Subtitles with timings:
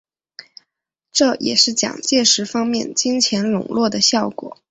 [1.11, 4.57] 这也是蒋介石方面金钱拢络的效果。